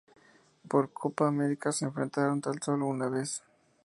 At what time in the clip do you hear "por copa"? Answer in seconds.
0.67-1.27